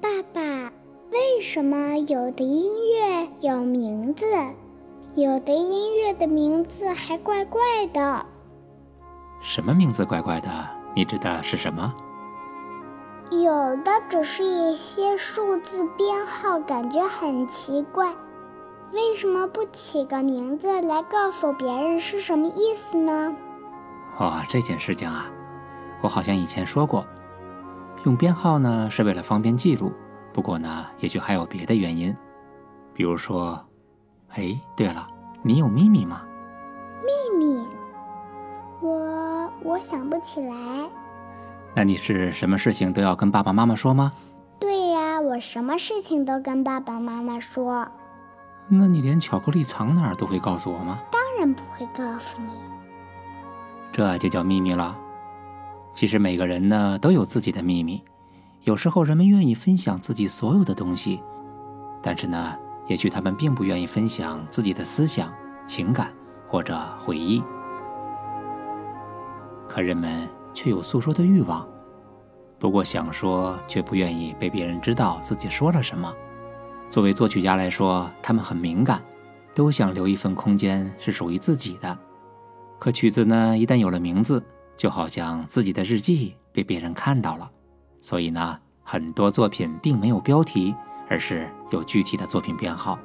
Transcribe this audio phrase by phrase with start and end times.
[0.00, 0.40] 爸爸，
[1.10, 4.26] 为什么有的音乐有名字，
[5.14, 7.60] 有的音乐的名字还怪怪
[7.92, 8.24] 的？
[9.40, 10.48] 什么名字怪怪的？
[10.94, 11.92] 你指的是什么？
[13.30, 18.14] 有的只是一些数字编号，感觉很奇怪。
[18.92, 23.34] 为什么不起个名字来告诉别人是什么意思呢？
[24.18, 25.30] 哦，这件事情啊，
[26.00, 27.04] 我好像以前说过，
[28.04, 29.92] 用编号呢是为了方便记录。
[30.32, 32.16] 不过呢，也许还有别的原因，
[32.94, 33.60] 比如说，
[34.28, 35.08] 哎，对了，
[35.42, 36.22] 你有秘密吗？
[37.02, 37.66] 秘密？
[38.80, 40.54] 我我想不起来。
[41.74, 44.12] 那你是什么事情都要跟爸爸妈妈说吗？
[44.60, 47.88] 对呀，我什么事情都跟爸爸妈妈说。
[48.68, 51.00] 那你连巧克力藏哪儿都会告诉我吗？
[51.10, 52.52] 当然不会告诉你。
[53.90, 54.96] 这就叫秘密了。
[55.94, 58.02] 其实每个人呢都有自己的秘密，
[58.62, 61.20] 有时候人们愿意分享自己所有的东西，
[62.02, 62.56] 但是呢，
[62.86, 65.32] 也许他们并不愿意分享自己的思想、
[65.66, 66.12] 情感
[66.48, 67.42] 或者回忆。
[69.66, 71.66] 可人们却有诉说的欲望，
[72.58, 76.12] 不过想说却不愿意被别人知道自己说了什么。
[76.90, 79.02] 作为作曲家来说，他们很敏感，
[79.54, 81.98] 都想留一份空间是属于自己的。
[82.78, 84.42] 可曲子呢，一旦有了名字，
[84.78, 87.50] 就好像自己的日记被别人看到了。
[88.00, 90.74] 所以呢，很多作品并没有标题，
[91.10, 92.96] 而是有具体的作品编号。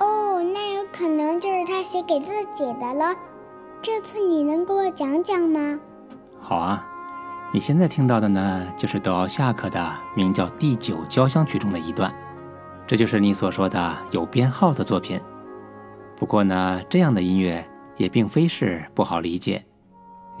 [0.00, 3.16] 哦，那有可能就是他写给自己的了。
[3.80, 5.80] 这次你能给我讲讲吗？
[6.38, 6.86] 好啊，
[7.52, 12.14] 你现在听到的呢，就是德奥夏克的名叫《第九交响曲》中的一段。
[12.86, 15.18] 这就是你所说的有编号的作品。
[16.16, 17.66] 不过呢，这样的音乐
[17.96, 19.64] 也并非是不好理解。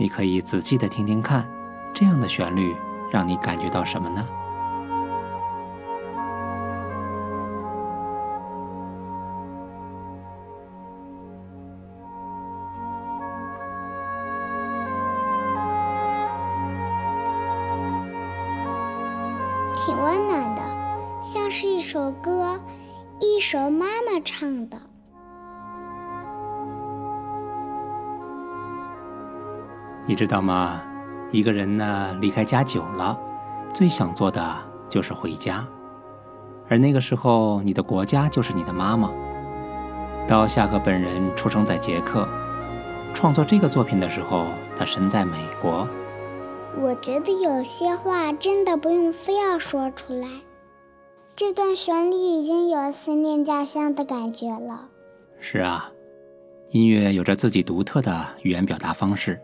[0.00, 1.46] 你可以仔细的听听看，
[1.92, 2.74] 这样的旋律
[3.10, 4.26] 让你感觉到什么呢？
[19.76, 20.62] 挺温暖的。
[21.20, 22.58] 像是一首歌，
[23.20, 24.80] 一首妈妈唱的。
[30.06, 30.82] 你知道吗？
[31.30, 33.16] 一个人呢，离开家久了，
[33.72, 34.56] 最想做的
[34.88, 35.66] 就是回家。
[36.68, 39.10] 而那个时候，你的国家就是你的妈妈。
[40.26, 42.28] 到夏克本人出生在捷克，
[43.12, 44.46] 创作这个作品的时候，
[44.76, 45.86] 他身在美国。
[46.80, 50.28] 我觉得有些话真的不用非要说出来。
[51.34, 54.88] 这段旋律已经有思念家乡的感觉了。
[55.40, 55.90] 是啊，
[56.70, 59.40] 音乐有着自己独特的语言表达方式，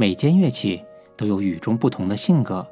[0.00, 0.82] 每件乐器
[1.14, 2.66] 都有与众不同的性格，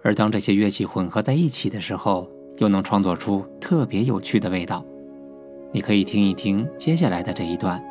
[0.00, 4.84] 而当这些乐器混合在一起的时候，又能创作出特别有趣的味道。
[5.72, 7.82] 你可以听一听接下来的这一段，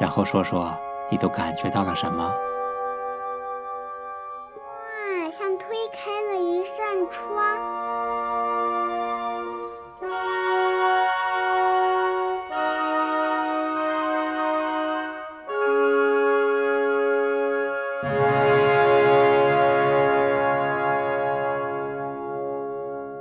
[0.00, 0.76] 然后说说
[1.08, 2.24] 你都感觉到了什么。
[4.56, 7.69] 哇，像推开了一扇窗。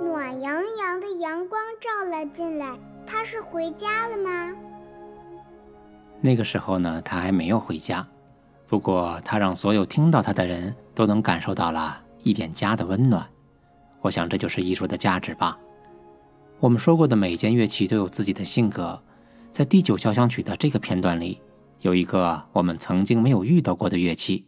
[0.01, 4.55] 暖洋洋的阳光照了进来，他是回家了吗？
[6.21, 8.07] 那个时候呢，他还没有回家。
[8.67, 13.27] 不过，他让所有听到他的人都能感受到了一点家的温暖。
[14.01, 15.57] 我想，这就是艺术的价值吧。
[16.59, 19.01] 我们说过的每件乐器都有自己的性格。
[19.51, 21.41] 在第九交响曲的这个片段里，
[21.79, 24.45] 有一个我们曾经没有遇到过的乐器。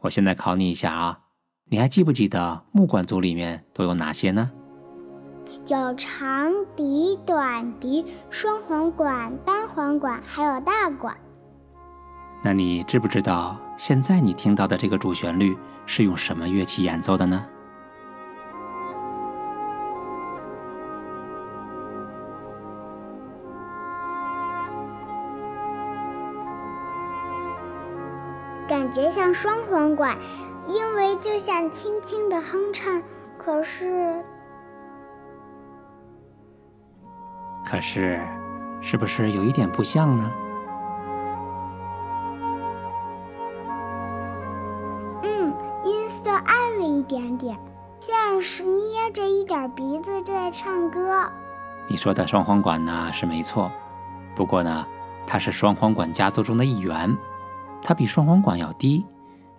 [0.00, 1.20] 我现在考你一下啊，
[1.66, 4.50] 你还记不记得木管组里面都有哪些呢？
[5.68, 11.16] 有长笛、短笛、双簧管、单簧管，还有大管。
[12.42, 15.56] 那你知不知道现在你听到的这个主旋律
[15.86, 17.46] 是用什么乐器演奏的呢？
[28.66, 30.18] 感觉像双簧管，
[30.66, 33.00] 因为就像轻轻的哼唱。
[33.38, 34.24] 可是。
[37.72, 38.20] 可是，
[38.82, 40.30] 是不是有一点不像呢？
[45.22, 47.58] 嗯，音色暗了一点点，
[47.98, 51.26] 像是捏着一点鼻子在唱歌。
[51.88, 53.72] 你说的双簧管呢是没错，
[54.34, 54.86] 不过呢，
[55.26, 57.16] 它是双簧管家族中的一员，
[57.80, 59.02] 它比双簧管要低，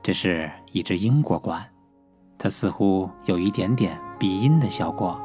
[0.03, 1.67] 这是一只英国管，
[2.37, 5.19] 它似乎有一点点鼻音的效果。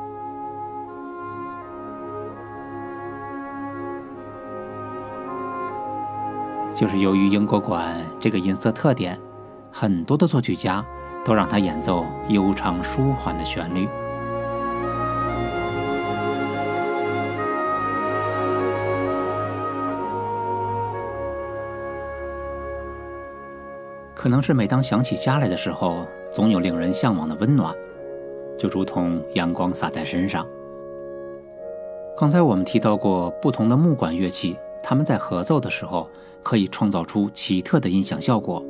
[6.79, 9.19] 就是由于英国馆这个音色特点，
[9.73, 10.87] 很多的作曲家
[11.25, 13.89] 都让他演奏悠长舒缓的旋律。
[24.15, 27.75] 可能是每当想起家来的时候，总有令人向往的温暖，
[28.57, 30.47] 就如同阳光洒在身上。
[32.17, 36.09] 刚才我们提到过，不同的木管乐器，他们在合奏的时候
[36.43, 38.65] 可以创造出奇特的音响效果。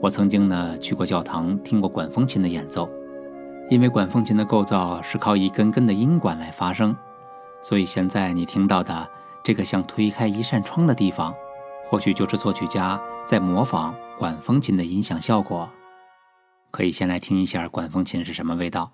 [0.00, 2.88] 我曾经呢去过教堂，听过管风琴的演奏，
[3.70, 6.96] 因为管风琴的构造是靠一根根的音管来发声，
[7.62, 9.08] 所以现在你听到的
[9.44, 11.32] 这个像推开一扇窗的地方，
[11.86, 15.68] 或许就是作曲家在模仿管风琴的音响效果。
[16.70, 18.90] 可以先来听一下管风琴是什么味道。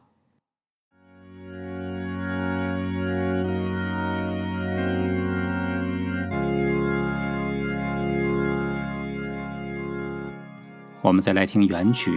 [11.08, 12.12] 我们再来听原曲。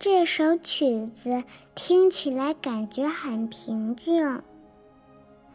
[0.00, 1.44] 这首曲子
[1.76, 4.42] 听起来感觉很平静。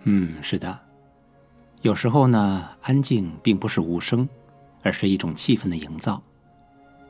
[0.03, 0.79] 嗯，是的。
[1.81, 4.29] 有时候呢，安静并不是无声，
[4.83, 6.23] 而是一种气氛的营造。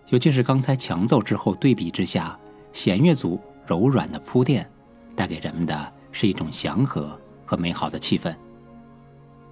[0.10, 2.38] 尤其是刚才强奏之后对比之下，
[2.72, 4.70] 弦乐组柔软的铺垫，
[5.16, 8.34] 带给人们的是一种祥和和美好的气氛。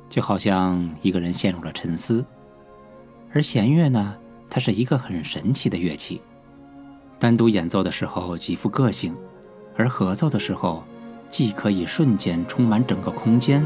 [0.10, 2.24] 就好像一个人陷入了沉思，
[3.32, 4.16] 而弦乐呢，
[4.48, 6.22] 它是一个很神奇的乐器，
[7.18, 9.16] 单独演奏的时候极富个性，
[9.76, 10.84] 而合奏的时候，
[11.30, 13.66] 既可以瞬间充满整个空间，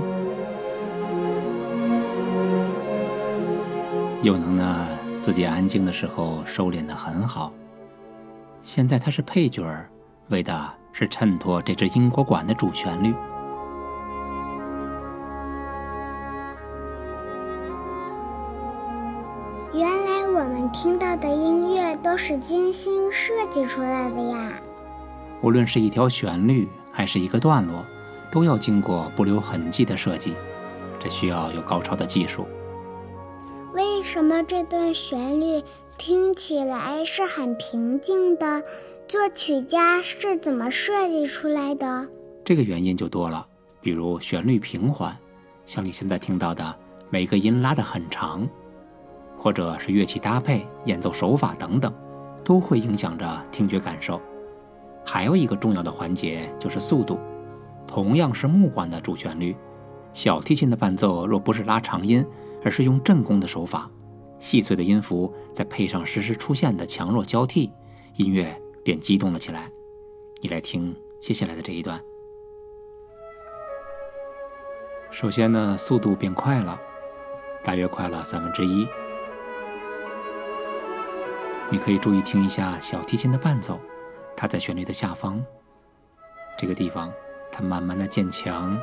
[4.23, 5.06] 又能呢。
[5.27, 7.51] 自己安静的时候收敛得很好。
[8.61, 9.89] 现在他是配角儿，
[10.29, 13.13] 为的是衬托这支英国馆的主旋律。
[19.73, 24.53] 原来我们听到的音乐都是精心设计出来的呀！
[25.41, 27.85] 无论是一条旋律还是一个段落，
[28.31, 30.35] 都要经过不留痕迹的设计，
[30.97, 32.47] 这需要有高超的技术。
[33.77, 35.63] 为什么这段旋律
[35.99, 38.63] 听起来是很平静的？
[39.07, 42.07] 作曲家是怎么设计出来的？
[42.43, 43.47] 这个原因就多了，
[43.79, 45.15] 比如旋律平缓，
[45.63, 46.75] 像你现在听到的，
[47.11, 48.49] 每个音拉得很长，
[49.37, 51.93] 或者是乐器搭配、演奏手法等等，
[52.43, 54.19] 都会影响着听觉感受。
[55.05, 57.19] 还有一个重要的环节就是速度，
[57.85, 59.55] 同样是木管的主旋律，
[60.13, 62.25] 小提琴的伴奏若不是拉长音。
[62.63, 63.89] 而是用正弓的手法，
[64.39, 67.71] 细碎的音符再配上时时出现的强弱交替，
[68.15, 69.71] 音乐便激动了起来。
[70.41, 71.99] 你来听接下来的这一段。
[75.09, 76.79] 首先呢，速度变快了，
[77.63, 78.87] 大约快了三分之一。
[81.69, 83.79] 你可以注意听一下小提琴的伴奏，
[84.35, 85.43] 它在旋律的下方
[86.57, 87.11] 这个地方，
[87.51, 88.77] 它慢慢的渐强。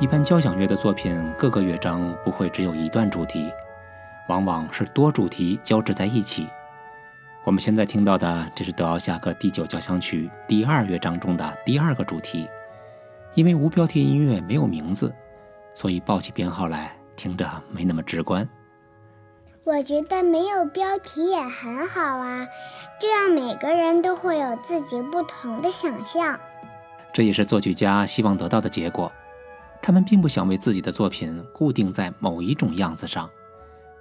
[0.00, 3.52] 一般交响乐的作品，各个乐章不会只有一段主题，
[4.28, 6.48] 往往是多主题交织在一起。
[7.44, 12.48] 我们现在听到的，这是德奥夏克第九交响曲第二乐章中的第二个主题。
[13.34, 15.14] 因为无标题音乐没有名字，
[15.74, 18.48] 所以报起编号来听着没那么直观。
[19.64, 22.46] 我觉得没有标题也很好啊，
[22.98, 26.40] 这样每个人都会有自己不同的想象。
[27.12, 29.12] 这也是作曲家希望得到的结果。
[29.82, 33.28] 他们并不想为自己的作品固定在某一种样子上，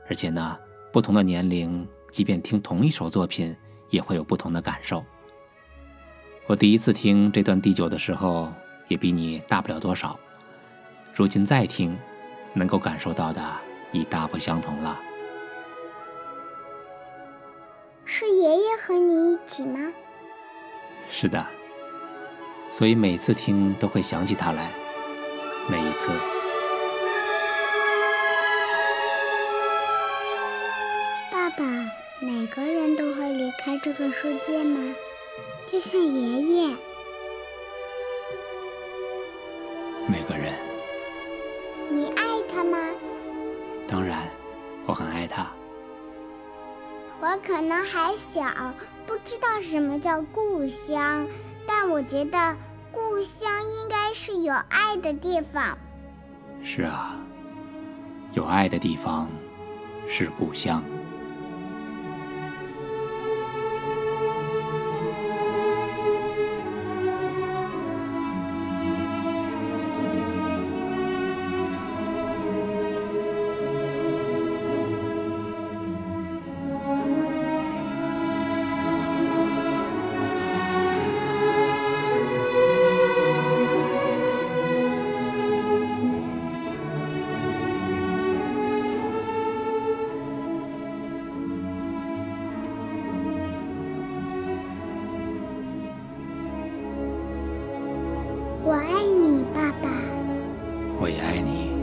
[0.07, 0.57] 而且呢，
[0.91, 3.55] 不同的年龄，即便听同一首作品，
[3.89, 5.03] 也会有不同的感受。
[6.47, 8.51] 我第一次听这段第九的时候，
[8.87, 10.19] 也比你大不了多少。
[11.13, 11.97] 如今再听，
[12.53, 13.41] 能够感受到的
[13.91, 14.99] 已大不相同了。
[18.03, 19.79] 是爷爷和你一起吗？
[21.07, 21.45] 是的，
[22.69, 24.71] 所以每次听都会想起他来。
[25.67, 26.11] 每一次，
[31.31, 31.63] 爸爸，
[32.19, 34.95] 每个人都会离开这个世界吗？
[35.65, 36.75] 就像爷爷。
[40.07, 40.53] 每个人。
[41.91, 42.77] 你爱他吗？
[43.87, 44.27] 当然，
[44.85, 45.47] 我很爱他。
[47.21, 48.45] 我可能还小，
[49.05, 51.27] 不知道什么叫故乡，
[51.67, 52.57] 但我觉得
[52.91, 55.77] 故乡应该是有爱的地方。
[56.63, 57.15] 是啊，
[58.33, 59.29] 有爱的地方
[60.07, 60.83] 是故乡。
[98.69, 99.89] 我爱你，爸爸。
[101.01, 101.73] 我也爱你。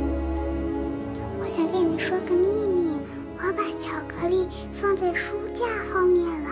[1.41, 3.01] 我想跟你说个秘密，
[3.39, 6.51] 我把巧克力放在书架后面了。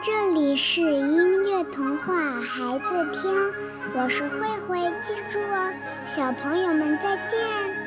[0.00, 3.32] 这里是音乐童话孩子听，
[3.96, 7.81] 我是慧慧，记住哦，小朋友们再见。